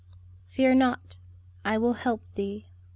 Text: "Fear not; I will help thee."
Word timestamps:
"Fear 0.49 0.73
not; 0.73 1.17
I 1.63 1.77
will 1.77 1.93
help 1.93 2.21
thee." 2.33 2.65